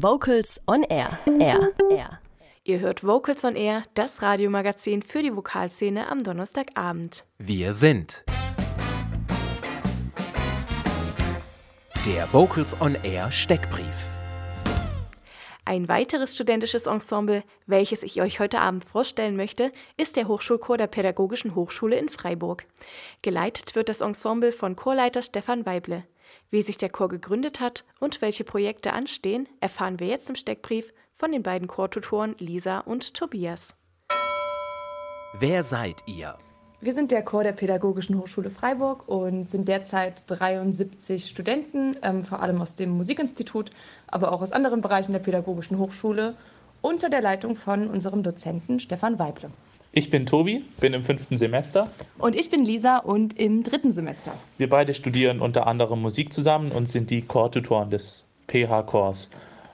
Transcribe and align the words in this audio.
Vocals 0.00 0.60
on 0.68 0.84
Air. 0.84 1.18
Air. 1.40 1.72
Air. 1.90 2.20
Ihr 2.62 2.78
hört 2.78 3.02
Vocals 3.02 3.42
on 3.42 3.56
Air, 3.56 3.82
das 3.94 4.22
Radiomagazin 4.22 5.02
für 5.02 5.24
die 5.24 5.34
Vokalszene 5.34 6.08
am 6.08 6.22
Donnerstagabend. 6.22 7.24
Wir 7.38 7.72
sind 7.72 8.24
der 12.06 12.32
Vocals 12.32 12.80
on 12.80 12.96
Air 13.02 13.32
Steckbrief. 13.32 14.06
Ein 15.64 15.88
weiteres 15.88 16.36
studentisches 16.36 16.86
Ensemble, 16.86 17.42
welches 17.66 18.04
ich 18.04 18.22
euch 18.22 18.38
heute 18.38 18.60
Abend 18.60 18.84
vorstellen 18.84 19.34
möchte, 19.34 19.72
ist 19.96 20.14
der 20.14 20.28
Hochschulchor 20.28 20.78
der 20.78 20.86
Pädagogischen 20.86 21.56
Hochschule 21.56 21.98
in 21.98 22.08
Freiburg. 22.08 22.66
Geleitet 23.22 23.74
wird 23.74 23.88
das 23.88 24.00
Ensemble 24.00 24.52
von 24.52 24.76
Chorleiter 24.76 25.22
Stefan 25.22 25.66
Weible. 25.66 26.04
Wie 26.50 26.62
sich 26.62 26.78
der 26.78 26.88
Chor 26.88 27.08
gegründet 27.08 27.60
hat 27.60 27.84
und 28.00 28.22
welche 28.22 28.44
Projekte 28.44 28.92
anstehen, 28.92 29.48
erfahren 29.60 30.00
wir 30.00 30.06
jetzt 30.06 30.28
im 30.28 30.36
Steckbrief 30.36 30.92
von 31.14 31.32
den 31.32 31.42
beiden 31.42 31.68
Chortutoren 31.68 32.34
Lisa 32.38 32.80
und 32.80 33.14
Tobias. 33.14 33.74
Wer 35.38 35.62
seid 35.62 36.02
ihr? 36.06 36.38
Wir 36.80 36.92
sind 36.92 37.10
der 37.10 37.24
Chor 37.24 37.42
der 37.42 37.52
Pädagogischen 37.52 38.16
Hochschule 38.16 38.50
Freiburg 38.50 39.08
und 39.08 39.50
sind 39.50 39.66
derzeit 39.66 40.22
73 40.28 41.26
Studenten, 41.26 41.96
ähm, 42.02 42.24
vor 42.24 42.40
allem 42.40 42.62
aus 42.62 42.76
dem 42.76 42.90
Musikinstitut, 42.90 43.70
aber 44.06 44.30
auch 44.30 44.42
aus 44.42 44.52
anderen 44.52 44.80
Bereichen 44.80 45.12
der 45.12 45.18
Pädagogischen 45.18 45.78
Hochschule, 45.78 46.36
unter 46.80 47.10
der 47.10 47.20
Leitung 47.20 47.56
von 47.56 47.88
unserem 47.88 48.22
Dozenten 48.22 48.78
Stefan 48.78 49.18
Weible. 49.18 49.50
Ich 49.92 50.10
bin 50.10 50.26
Tobi, 50.26 50.64
bin 50.80 50.92
im 50.92 51.02
fünften 51.02 51.38
Semester. 51.38 51.90
Und 52.18 52.36
ich 52.36 52.50
bin 52.50 52.64
Lisa 52.64 52.98
und 52.98 53.38
im 53.38 53.62
dritten 53.62 53.90
Semester. 53.90 54.34
Wir 54.58 54.68
beide 54.68 54.92
studieren 54.92 55.40
unter 55.40 55.66
anderem 55.66 56.02
Musik 56.02 56.32
zusammen 56.32 56.72
und 56.72 56.86
sind 56.86 57.08
die 57.10 57.22
Chortutoren 57.22 57.88
des 57.88 58.24
PH-Chors. 58.48 59.30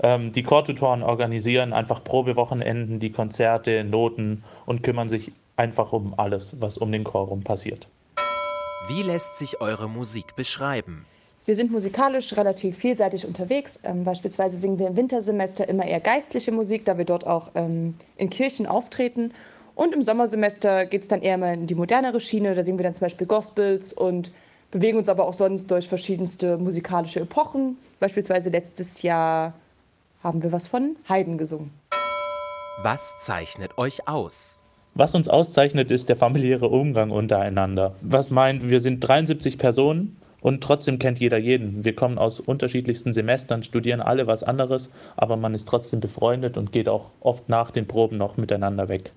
Ähm, 0.00 0.32
die 0.32 0.42
Chortutoren 0.42 1.02
organisieren 1.02 1.74
einfach 1.74 2.02
Probewochenenden, 2.02 3.00
die 3.00 3.12
Konzerte, 3.12 3.84
Noten 3.84 4.44
und 4.64 4.82
kümmern 4.82 5.10
sich 5.10 5.32
einfach 5.56 5.92
um 5.92 6.14
alles, 6.16 6.56
was 6.58 6.78
um 6.78 6.90
den 6.90 7.04
Chor 7.04 7.26
rum 7.26 7.42
passiert. 7.42 7.86
Wie 8.88 9.02
lässt 9.02 9.36
sich 9.36 9.60
eure 9.60 9.88
Musik 9.88 10.36
beschreiben? 10.36 11.04
Wir 11.44 11.54
sind 11.54 11.70
musikalisch 11.70 12.36
relativ 12.36 12.76
vielseitig 12.76 13.26
unterwegs. 13.26 13.80
Ähm, 13.82 14.04
beispielsweise 14.04 14.56
singen 14.56 14.78
wir 14.78 14.88
im 14.88 14.96
Wintersemester 14.96 15.68
immer 15.68 15.84
eher 15.84 16.00
geistliche 16.00 16.52
Musik, 16.52 16.84
da 16.84 16.96
wir 16.96 17.04
dort 17.04 17.26
auch 17.26 17.50
ähm, 17.54 17.94
in 18.16 18.30
Kirchen 18.30 18.66
auftreten. 18.66 19.32
Und 19.78 19.94
im 19.94 20.02
Sommersemester 20.02 20.86
geht 20.86 21.02
es 21.02 21.08
dann 21.08 21.22
eher 21.22 21.38
mal 21.38 21.54
in 21.54 21.68
die 21.68 21.76
modernere 21.76 22.18
Schiene. 22.18 22.56
Da 22.56 22.64
singen 22.64 22.80
wir 22.80 22.82
dann 22.82 22.94
zum 22.94 23.02
Beispiel 23.02 23.28
Gospels 23.28 23.92
und 23.92 24.32
bewegen 24.72 24.98
uns 24.98 25.08
aber 25.08 25.24
auch 25.24 25.34
sonst 25.34 25.70
durch 25.70 25.86
verschiedenste 25.86 26.58
musikalische 26.58 27.20
Epochen. 27.20 27.76
Beispielsweise 28.00 28.50
letztes 28.50 29.02
Jahr 29.02 29.52
haben 30.20 30.42
wir 30.42 30.50
was 30.50 30.66
von 30.66 30.96
Haydn 31.08 31.38
gesungen. 31.38 31.70
Was 32.82 33.14
zeichnet 33.20 33.78
euch 33.78 34.08
aus? 34.08 34.64
Was 34.94 35.14
uns 35.14 35.28
auszeichnet, 35.28 35.92
ist 35.92 36.08
der 36.08 36.16
familiäre 36.16 36.66
Umgang 36.66 37.12
untereinander. 37.12 37.94
Was 38.00 38.30
meint, 38.30 38.68
wir 38.68 38.80
sind 38.80 38.98
73 38.98 39.58
Personen 39.58 40.16
und 40.40 40.60
trotzdem 40.60 40.98
kennt 40.98 41.20
jeder 41.20 41.38
jeden. 41.38 41.84
Wir 41.84 41.94
kommen 41.94 42.18
aus 42.18 42.40
unterschiedlichsten 42.40 43.12
Semestern, 43.12 43.62
studieren 43.62 44.00
alle 44.00 44.26
was 44.26 44.42
anderes, 44.42 44.90
aber 45.16 45.36
man 45.36 45.54
ist 45.54 45.68
trotzdem 45.68 46.00
befreundet 46.00 46.56
und 46.56 46.72
geht 46.72 46.88
auch 46.88 47.10
oft 47.20 47.48
nach 47.48 47.70
den 47.70 47.86
Proben 47.86 48.16
noch 48.16 48.36
miteinander 48.36 48.88
weg. 48.88 49.12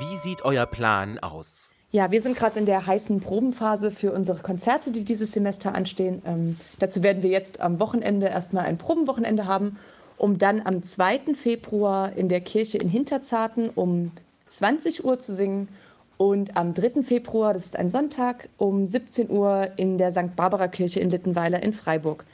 Wie 0.00 0.16
sieht 0.16 0.46
euer 0.46 0.64
Plan 0.64 1.18
aus? 1.18 1.74
Ja, 1.92 2.10
wir 2.10 2.22
sind 2.22 2.34
gerade 2.34 2.58
in 2.58 2.64
der 2.64 2.86
heißen 2.86 3.20
Probenphase 3.20 3.90
für 3.90 4.12
unsere 4.12 4.38
Konzerte, 4.38 4.92
die 4.92 5.04
dieses 5.04 5.32
Semester 5.32 5.74
anstehen. 5.74 6.22
Ähm, 6.24 6.56
dazu 6.78 7.02
werden 7.02 7.22
wir 7.22 7.28
jetzt 7.28 7.60
am 7.60 7.78
Wochenende 7.80 8.26
erstmal 8.26 8.64
ein 8.64 8.78
Probenwochenende 8.78 9.44
haben, 9.44 9.76
um 10.16 10.38
dann 10.38 10.62
am 10.64 10.82
2. 10.82 11.34
Februar 11.34 12.16
in 12.16 12.30
der 12.30 12.40
Kirche 12.40 12.78
in 12.78 12.88
Hinterzarten 12.88 13.68
um 13.68 14.10
20 14.46 15.04
Uhr 15.04 15.18
zu 15.18 15.34
singen 15.34 15.68
und 16.16 16.56
am 16.56 16.72
3. 16.72 17.02
Februar, 17.02 17.52
das 17.52 17.66
ist 17.66 17.76
ein 17.76 17.90
Sonntag, 17.90 18.48
um 18.56 18.86
17 18.86 19.28
Uhr 19.28 19.68
in 19.76 19.98
der 19.98 20.12
St. 20.12 20.34
Barbara 20.34 20.68
Kirche 20.68 21.00
in 21.00 21.10
Littenweiler 21.10 21.62
in 21.62 21.74
Freiburg. 21.74 22.24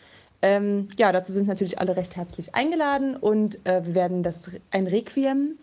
Ähm, 0.41 0.87
ja, 0.99 1.11
dazu 1.11 1.33
sind 1.33 1.49
natürlich 1.49 1.81
alle 1.81 1.97
recht 1.97 2.15
herzlich 2.15 2.55
eingeladen 2.55 3.17
und 3.17 3.67
äh, 3.67 3.85
wir 3.85 3.97
werden 3.97 4.23
das 4.23 4.53
ein 4.71 4.87
Requiem 4.87 5.57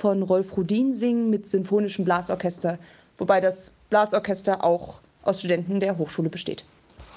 von 0.00 0.22
Rolf 0.22 0.56
Rudin 0.56 0.94
singen 0.94 1.28
mit 1.28 1.46
sinfonischem 1.46 2.06
Blasorchester, 2.06 2.78
wobei 3.18 3.40
das 3.40 3.76
Blasorchester 3.90 4.64
auch 4.64 5.00
aus 5.22 5.40
Studenten 5.40 5.78
der 5.78 5.98
Hochschule 5.98 6.30
besteht. 6.30 6.64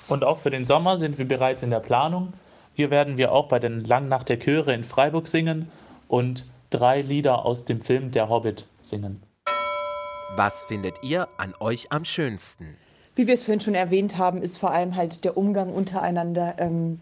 Und 0.09 0.25
auch 0.25 0.37
für 0.37 0.49
den 0.49 0.65
Sommer 0.65 0.97
sind 0.97 1.17
wir 1.17 1.27
bereits 1.27 1.63
in 1.63 1.69
der 1.69 1.79
Planung. 1.79 2.33
Hier 2.73 2.91
werden 2.91 3.17
wir 3.17 3.31
auch 3.31 3.47
bei 3.47 3.59
den 3.59 3.85
Langnacht 3.85 4.27
der 4.27 4.37
Chöre 4.37 4.73
in 4.73 4.83
Freiburg 4.83 5.27
singen 5.27 5.71
und 6.09 6.45
drei 6.71 7.01
Lieder 7.01 7.45
aus 7.45 7.63
dem 7.63 7.79
Film 7.79 8.11
Der 8.11 8.27
Hobbit 8.27 8.65
singen. 8.81 9.23
Was 10.35 10.65
findet 10.65 11.01
ihr 11.03 11.29
an 11.37 11.53
euch 11.59 11.91
am 11.91 12.03
schönsten? 12.03 12.75
Wie 13.15 13.27
wir 13.27 13.35
es 13.35 13.43
vorhin 13.43 13.61
schon 13.61 13.75
erwähnt 13.75 14.17
haben, 14.17 14.41
ist 14.41 14.57
vor 14.57 14.71
allem 14.71 14.95
halt 14.95 15.23
der 15.23 15.37
Umgang 15.37 15.71
untereinander 15.71 16.55
ähm, 16.57 16.99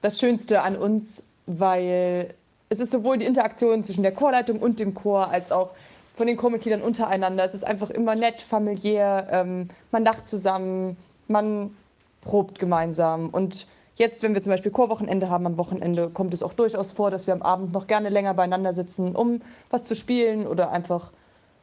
das 0.00 0.18
Schönste 0.18 0.62
an 0.62 0.76
uns, 0.76 1.26
weil 1.46 2.34
es 2.70 2.78
ist 2.78 2.92
sowohl 2.92 3.18
die 3.18 3.26
Interaktion 3.26 3.82
zwischen 3.82 4.04
der 4.04 4.14
Chorleitung 4.14 4.60
und 4.60 4.78
dem 4.78 4.94
Chor 4.94 5.28
als 5.28 5.50
auch 5.50 5.72
von 6.16 6.28
den 6.28 6.36
Chormitgliedern 6.36 6.82
untereinander. 6.82 7.44
Es 7.44 7.52
ist 7.52 7.66
einfach 7.66 7.90
immer 7.90 8.14
nett, 8.14 8.42
familiär, 8.42 9.26
ähm, 9.30 9.68
man 9.90 10.04
lacht 10.04 10.26
zusammen, 10.26 10.96
man 11.28 11.76
probt 12.22 12.58
gemeinsam 12.58 13.28
und 13.28 13.66
Jetzt, 13.96 14.22
wenn 14.22 14.32
wir 14.32 14.40
zum 14.40 14.52
Beispiel 14.52 14.72
Chorwochenende 14.72 15.28
haben, 15.28 15.44
am 15.44 15.58
Wochenende 15.58 16.08
kommt 16.08 16.32
es 16.32 16.42
auch 16.42 16.54
durchaus 16.54 16.90
vor, 16.90 17.10
dass 17.10 17.26
wir 17.26 17.34
am 17.34 17.42
Abend 17.42 17.72
noch 17.72 17.86
gerne 17.86 18.08
länger 18.08 18.32
beieinander 18.32 18.72
sitzen, 18.72 19.14
um 19.14 19.42
was 19.68 19.84
zu 19.84 19.94
spielen 19.94 20.46
oder 20.46 20.70
einfach 20.70 21.12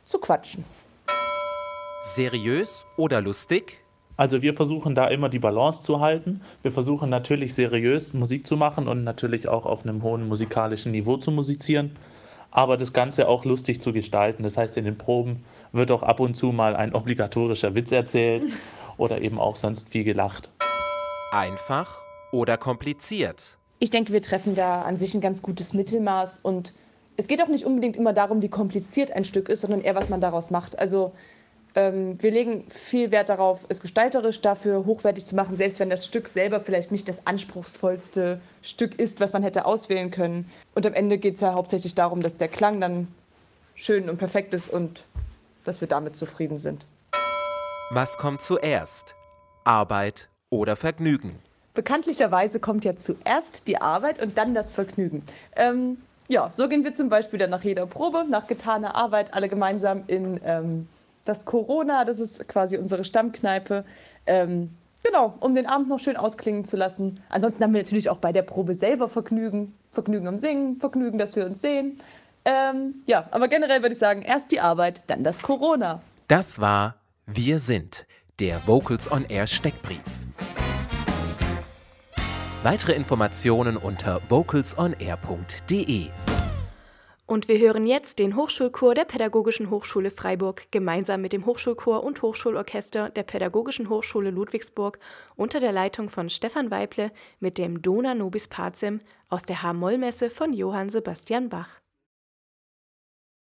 zu 0.05 0.19
quatschen. 0.19 0.63
Seriös 2.01 2.85
oder 2.95 3.21
lustig? 3.21 3.79
Also 4.17 4.41
wir 4.41 4.55
versuchen 4.55 4.95
da 4.95 5.07
immer 5.07 5.29
die 5.29 5.37
Balance 5.37 5.81
zu 5.81 5.99
halten. 5.99 6.41
Wir 6.63 6.71
versuchen 6.71 7.09
natürlich 7.09 7.53
seriös 7.53 8.13
Musik 8.13 8.47
zu 8.47 8.57
machen 8.57 8.87
und 8.87 9.03
natürlich 9.03 9.47
auch 9.47 9.65
auf 9.65 9.83
einem 9.83 10.01
hohen 10.01 10.27
musikalischen 10.27 10.91
Niveau 10.91 11.17
zu 11.17 11.29
musizieren, 11.29 11.95
aber 12.49 12.77
das 12.77 12.93
Ganze 12.93 13.27
auch 13.27 13.45
lustig 13.45 13.79
zu 13.79 13.93
gestalten. 13.93 14.41
Das 14.41 14.57
heißt, 14.57 14.75
in 14.77 14.85
den 14.85 14.97
Proben 14.97 15.45
wird 15.71 15.91
auch 15.91 16.01
ab 16.01 16.19
und 16.19 16.33
zu 16.33 16.51
mal 16.51 16.75
ein 16.75 16.95
obligatorischer 16.95 17.75
Witz 17.75 17.91
erzählt 17.91 18.43
oder 18.97 19.21
eben 19.21 19.39
auch 19.39 19.55
sonst 19.55 19.89
viel 19.89 20.03
gelacht. 20.03 20.49
Einfach 21.31 22.01
oder 22.31 22.57
kompliziert? 22.57 23.59
Ich 23.77 23.91
denke, 23.91 24.11
wir 24.11 24.23
treffen 24.23 24.55
da 24.55 24.81
an 24.81 24.97
sich 24.97 25.13
ein 25.13 25.21
ganz 25.21 25.43
gutes 25.43 25.73
Mittelmaß 25.73 26.39
und 26.39 26.73
es 27.17 27.27
geht 27.27 27.41
auch 27.43 27.47
nicht 27.47 27.65
unbedingt 27.65 27.95
immer 27.95 28.13
darum, 28.13 28.41
wie 28.41 28.49
kompliziert 28.49 29.11
ein 29.11 29.25
Stück 29.25 29.49
ist, 29.49 29.61
sondern 29.61 29.81
eher, 29.81 29.95
was 29.95 30.09
man 30.09 30.21
daraus 30.21 30.49
macht. 30.49 30.79
Also 30.79 31.13
wir 31.77 32.31
legen 32.31 32.65
viel 32.69 33.11
Wert 33.11 33.29
darauf, 33.29 33.65
es 33.69 33.81
gestalterisch 33.81 34.41
dafür 34.41 34.85
hochwertig 34.85 35.27
zu 35.27 35.35
machen, 35.35 35.57
selbst 35.57 35.79
wenn 35.79 35.91
das 35.91 36.07
Stück 36.07 36.27
selber 36.27 36.59
vielleicht 36.59 36.91
nicht 36.91 37.07
das 37.07 37.27
anspruchsvollste 37.27 38.41
Stück 38.63 38.99
ist, 38.99 39.19
was 39.19 39.31
man 39.31 39.43
hätte 39.43 39.65
auswählen 39.65 40.09
können. 40.09 40.49
Und 40.73 40.87
am 40.87 40.93
Ende 40.93 41.19
geht 41.19 41.35
es 41.35 41.41
ja 41.41 41.53
hauptsächlich 41.53 41.93
darum, 41.93 42.23
dass 42.23 42.35
der 42.35 42.47
Klang 42.47 42.81
dann 42.81 43.07
schön 43.75 44.09
und 44.09 44.17
perfekt 44.17 44.55
ist 44.55 44.71
und 44.71 45.05
dass 45.65 45.79
wir 45.79 45.87
damit 45.87 46.15
zufrieden 46.15 46.57
sind. 46.57 46.83
Was 47.91 48.17
kommt 48.17 48.41
zuerst? 48.41 49.13
Arbeit 49.63 50.29
oder 50.49 50.75
Vergnügen? 50.77 51.37
Bekanntlicherweise 51.75 52.59
kommt 52.59 52.85
ja 52.85 52.95
zuerst 52.95 53.67
die 53.67 53.79
Arbeit 53.79 54.19
und 54.19 54.35
dann 54.39 54.55
das 54.55 54.73
Vergnügen. 54.73 55.21
Ähm, 55.55 55.97
ja, 56.27 56.51
so 56.57 56.67
gehen 56.67 56.83
wir 56.83 56.95
zum 56.95 57.09
Beispiel 57.09 57.37
dann 57.37 57.51
nach 57.51 57.63
jeder 57.63 57.85
Probe, 57.85 58.25
nach 58.27 58.47
getaner 58.47 58.95
Arbeit, 58.95 59.35
alle 59.35 59.47
gemeinsam 59.47 60.05
in 60.07 60.41
ähm, 60.43 60.87
das 61.27 61.45
Corona, 61.45 62.05
das 62.05 62.19
ist 62.19 62.47
quasi 62.47 62.77
unsere 62.77 63.03
Stammkneipe. 63.03 63.85
Ähm, 64.25 64.71
genau, 65.03 65.33
um 65.39 65.55
den 65.55 65.65
Abend 65.65 65.89
noch 65.89 65.99
schön 65.99 66.17
ausklingen 66.17 66.65
zu 66.65 66.77
lassen. 66.77 67.21
Ansonsten 67.29 67.63
haben 67.63 67.73
wir 67.73 67.81
natürlich 67.81 68.09
auch 68.09 68.17
bei 68.17 68.31
der 68.31 68.43
Probe 68.43 68.73
selber 68.73 69.07
Vergnügen. 69.07 69.73
Vergnügen 69.91 70.27
am 70.27 70.37
Singen, 70.37 70.77
Vergnügen, 70.79 71.17
dass 71.17 71.35
wir 71.35 71.45
uns 71.45 71.61
sehen. 71.61 71.99
Ähm, 72.45 72.95
ja, 73.07 73.27
aber 73.31 73.47
generell 73.47 73.81
würde 73.81 73.93
ich 73.93 73.99
sagen, 73.99 74.21
erst 74.21 74.51
die 74.51 74.59
Arbeit, 74.59 75.03
dann 75.07 75.23
das 75.23 75.41
Corona. 75.41 76.01
Das 76.27 76.61
war 76.61 76.95
Wir 77.25 77.59
sind, 77.59 78.05
der 78.39 78.65
Vocals 78.67 79.11
on 79.11 79.25
Air 79.27 79.47
Steckbrief. 79.47 79.99
Weitere 82.63 82.93
Informationen 82.93 83.77
unter 83.77 84.21
vocalsonair.de. 84.29 86.07
Und 87.29 87.49
wir 87.49 87.59
hören 87.59 87.85
jetzt 87.85 88.19
den 88.19 88.37
Hochschulchor 88.37 88.95
der 88.95 89.03
Pädagogischen 89.03 89.69
Hochschule 89.69 90.11
Freiburg 90.11 90.71
gemeinsam 90.71 91.21
mit 91.21 91.33
dem 91.33 91.45
Hochschulchor 91.45 92.05
und 92.05 92.21
Hochschulorchester 92.21 93.09
der 93.09 93.23
Pädagogischen 93.23 93.89
Hochschule 93.89 94.31
Ludwigsburg 94.31 94.97
unter 95.35 95.59
der 95.59 95.73
Leitung 95.73 96.07
von 96.07 96.29
Stefan 96.29 96.71
Weible 96.71 97.11
mit 97.41 97.57
dem 97.57 97.81
Dona 97.81 98.15
Nobis 98.15 98.47
Pacem 98.47 98.99
aus 99.27 99.41
der 99.43 99.61
H-Moll-Messe 99.61 100.29
von 100.29 100.53
Johann 100.53 100.89
Sebastian 100.89 101.49
Bach. 101.49 101.81